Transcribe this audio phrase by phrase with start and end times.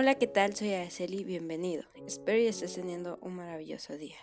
[0.00, 0.56] Hola, ¿qué tal?
[0.56, 1.82] Soy Araceli, bienvenido.
[2.06, 4.16] Espero que estés teniendo un maravilloso día.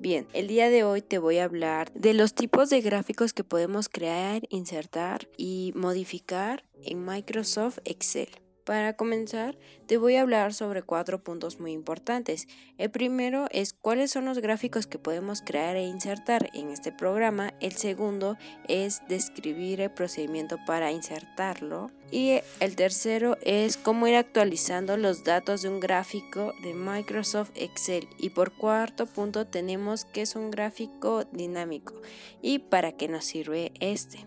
[0.00, 3.44] Bien, el día de hoy te voy a hablar de los tipos de gráficos que
[3.44, 8.30] podemos crear, insertar y modificar en Microsoft Excel.
[8.68, 9.56] Para comenzar,
[9.86, 12.46] te voy a hablar sobre cuatro puntos muy importantes.
[12.76, 17.54] El primero es cuáles son los gráficos que podemos crear e insertar en este programa.
[17.60, 18.36] El segundo
[18.68, 21.90] es describir el procedimiento para insertarlo.
[22.10, 28.06] Y el tercero es cómo ir actualizando los datos de un gráfico de Microsoft Excel.
[28.18, 31.94] Y por cuarto punto tenemos qué es un gráfico dinámico
[32.42, 34.26] y para qué nos sirve este.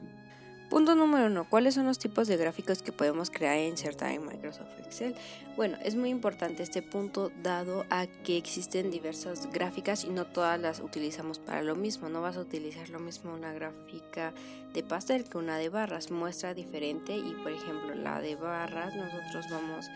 [0.72, 4.26] Punto número uno, ¿cuáles son los tipos de gráficos que podemos crear e insertar en
[4.26, 5.16] Microsoft Excel?
[5.58, 10.58] Bueno, es muy importante este punto dado a que existen diversas gráficas y no todas
[10.62, 12.08] las utilizamos para lo mismo.
[12.08, 14.32] No vas a utilizar lo mismo una gráfica
[14.74, 19.48] de pastel que una de barras, muestra diferente y por ejemplo la de barras nosotros
[19.52, 19.90] vamos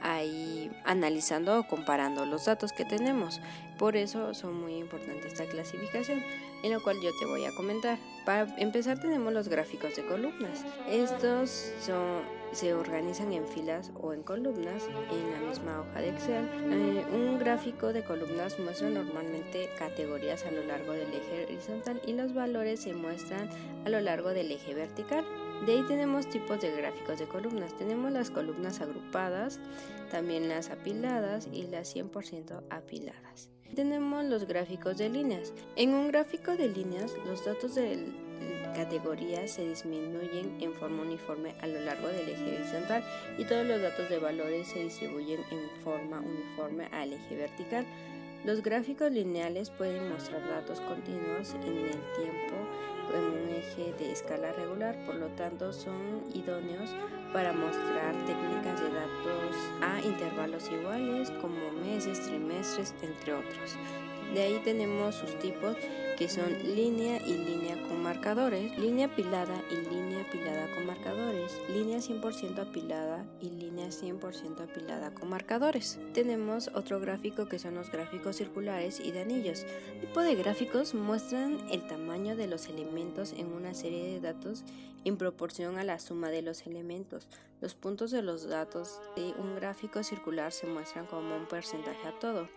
[0.00, 3.40] ahí analizando o comparando los datos que tenemos.
[3.78, 6.22] Por eso son muy importantes esta clasificación,
[6.62, 7.98] en lo cual yo te voy a comentar.
[8.24, 10.64] Para empezar tenemos los gráficos de columnas.
[10.88, 11.72] Estos
[12.52, 16.48] se organizan en filas o en columnas en la misma hoja de Excel.
[16.70, 22.12] Eh, un gráfico de columnas muestra normalmente categorías a lo largo del eje horizontal y
[22.12, 23.50] los valores se muestran
[23.84, 25.24] a lo largo del eje vertical.
[25.66, 27.76] De ahí tenemos tipos de gráficos de columnas.
[27.78, 29.60] Tenemos las columnas agrupadas,
[30.10, 33.48] también las apiladas y las 100% apiladas.
[33.74, 35.52] Tenemos los gráficos de líneas.
[35.76, 38.12] En un gráfico de líneas, los datos de
[38.74, 43.04] categorías se disminuyen en forma uniforme a lo largo del eje horizontal
[43.38, 47.86] y todos los datos de valores se distribuyen en forma uniforme al eje vertical.
[48.44, 52.53] Los gráficos lineales pueden mostrar datos continuos en el tiempo
[54.14, 56.90] escala regular, por lo tanto son idóneos
[57.32, 63.76] para mostrar técnicas de datos a intervalos iguales como meses, trimestres, entre otros.
[64.34, 65.76] De ahí tenemos sus tipos
[66.18, 71.98] que son línea y línea con marcadores, línea apilada y línea apilada con marcadores, línea
[71.98, 76.00] 100% apilada y línea 100% apilada con marcadores.
[76.12, 79.66] Tenemos otro gráfico que son los gráficos circulares y de anillos.
[80.00, 84.64] tipo de gráficos muestran el tamaño de los elementos en una serie de datos
[85.04, 87.28] en proporción a la suma de los elementos.
[87.60, 92.18] Los puntos de los datos de un gráfico circular se muestran como un porcentaje a
[92.18, 92.48] todo.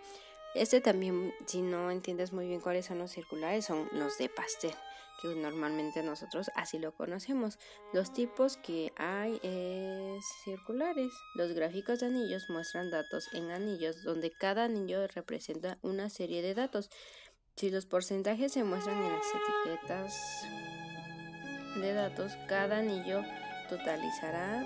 [0.58, 4.74] Este también, si no entiendes muy bien cuáles son los circulares, son los de pastel,
[5.22, 7.60] que normalmente nosotros así lo conocemos.
[7.94, 11.12] Los tipos que hay es circulares.
[11.36, 16.56] Los gráficos de anillos muestran datos en anillos, donde cada anillo representa una serie de
[16.56, 16.90] datos.
[17.56, 20.42] Si los porcentajes se muestran en las etiquetas
[21.76, 23.22] de datos, cada anillo
[23.70, 24.66] totalizará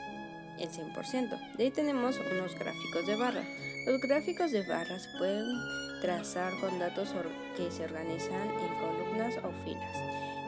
[0.57, 1.57] el 100%.
[1.57, 3.43] De ahí tenemos unos gráficos de barra.
[3.85, 5.59] Los gráficos de barras pueden
[6.01, 7.15] trazar con datos
[7.57, 9.97] que se organizan en columnas o filas.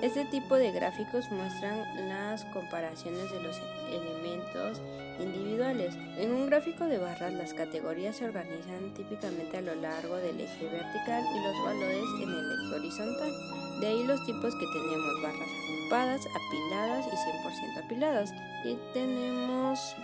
[0.03, 4.81] Este tipo de gráficos muestran las comparaciones de los elementos
[5.19, 5.95] individuales.
[6.17, 10.65] En un gráfico de barras las categorías se organizan típicamente a lo largo del eje
[10.65, 13.31] vertical y los valores en el eje horizontal.
[13.79, 18.31] De ahí los tipos que tenemos barras agrupadas, apiladas y 100% apiladas.
[18.63, 19.95] Y tenemos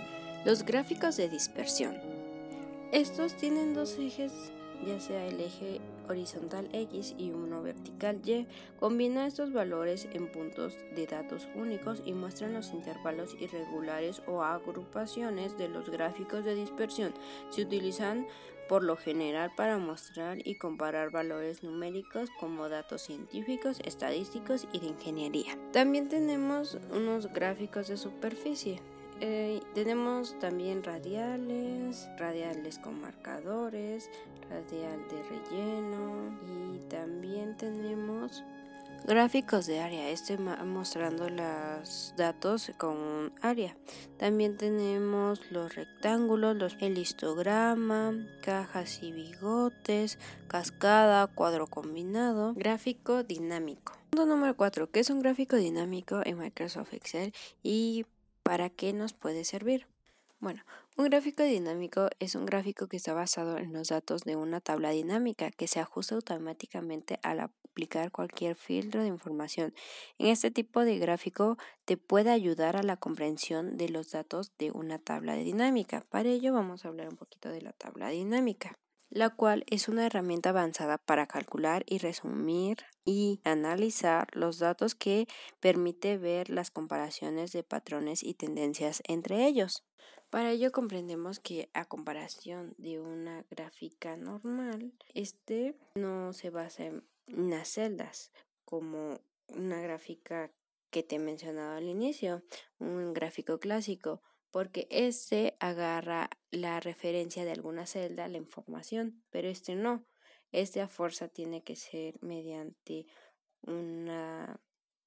[0.46, 2.19] los gráficos de dispersión.
[2.92, 4.34] Estos tienen dos ejes,
[4.84, 5.80] ya sea el eje
[6.10, 8.48] horizontal X y uno vertical Y.
[8.80, 15.56] Combina estos valores en puntos de datos únicos y muestran los intervalos irregulares o agrupaciones
[15.56, 17.14] de los gráficos de dispersión.
[17.52, 18.26] Se utilizan
[18.68, 24.88] por lo general para mostrar y comparar valores numéricos como datos científicos, estadísticos y de
[24.88, 25.58] ingeniería.
[25.72, 28.82] También tenemos unos gráficos de superficie.
[29.22, 34.10] Eh, tenemos también radiales, radiales con marcadores,
[34.50, 36.40] radial de relleno
[36.74, 38.44] y también tenemos
[39.06, 40.10] gráficos de área.
[40.10, 43.76] Estoy mostrando los datos con un área.
[44.18, 50.18] También tenemos los rectángulos, los, el histograma, cajas y bigotes,
[50.48, 53.94] cascada, cuadro combinado, gráfico dinámico.
[54.12, 54.92] Punto número 4.
[54.92, 57.34] ¿Qué es un gráfico dinámico en Microsoft Excel?
[57.62, 58.06] Y
[58.50, 59.86] ¿Para qué nos puede servir?
[60.40, 60.64] Bueno,
[60.98, 64.90] un gráfico dinámico es un gráfico que está basado en los datos de una tabla
[64.90, 69.76] dinámica que se ajusta automáticamente al aplicar cualquier filtro de información.
[70.18, 74.72] En este tipo de gráfico te puede ayudar a la comprensión de los datos de
[74.72, 76.04] una tabla dinámica.
[76.10, 78.80] Para ello vamos a hablar un poquito de la tabla dinámica
[79.10, 85.28] la cual es una herramienta avanzada para calcular y resumir y analizar los datos que
[85.60, 89.84] permite ver las comparaciones de patrones y tendencias entre ellos.
[90.30, 97.04] Para ello comprendemos que a comparación de una gráfica normal, este no se basa en
[97.26, 98.32] las celdas
[98.64, 100.52] como una gráfica
[100.92, 102.44] que te he mencionado al inicio,
[102.78, 109.76] un gráfico clásico, porque este agarra la referencia de alguna celda, la información, pero este
[109.76, 110.06] no.
[110.52, 113.06] Este a fuerza tiene que ser mediante
[113.62, 114.60] una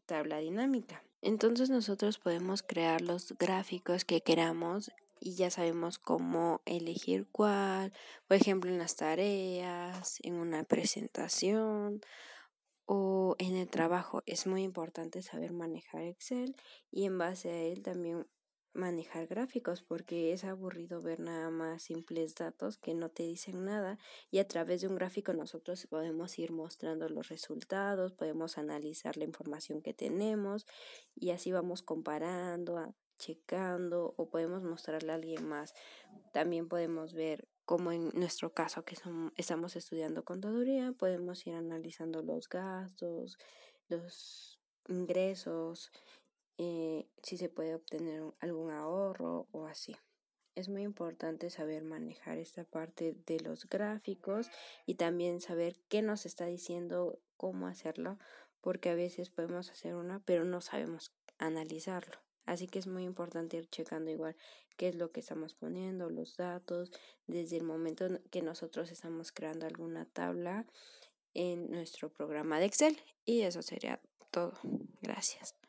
[0.06, 1.02] tabla dinámica.
[1.20, 4.90] Entonces nosotros podemos crear los gráficos que queramos
[5.20, 7.92] y ya sabemos cómo elegir cuál,
[8.26, 12.00] por ejemplo en las tareas, en una presentación
[12.86, 14.22] o en el trabajo.
[14.26, 16.56] Es muy importante saber manejar Excel
[16.90, 18.26] y en base a él también
[18.74, 23.98] manejar gráficos porque es aburrido ver nada más simples datos que no te dicen nada
[24.30, 29.24] y a través de un gráfico nosotros podemos ir mostrando los resultados, podemos analizar la
[29.24, 30.66] información que tenemos
[31.14, 35.74] y así vamos comparando, checando o podemos mostrarle a alguien más.
[36.32, 38.96] También podemos ver como en nuestro caso que
[39.36, 43.38] estamos estudiando contaduría, podemos ir analizando los gastos,
[43.88, 44.58] los
[44.88, 45.92] ingresos
[46.64, 49.96] eh, si se puede obtener algún ahorro o así.
[50.54, 54.48] Es muy importante saber manejar esta parte de los gráficos
[54.86, 58.16] y también saber qué nos está diciendo, cómo hacerlo,
[58.60, 62.18] porque a veces podemos hacer una, pero no sabemos analizarlo.
[62.44, 64.36] Así que es muy importante ir checando igual
[64.76, 66.92] qué es lo que estamos poniendo, los datos,
[67.26, 70.66] desde el momento que nosotros estamos creando alguna tabla
[71.34, 72.96] en nuestro programa de Excel.
[73.24, 74.00] Y eso sería
[74.30, 74.52] todo.
[75.00, 75.61] Gracias.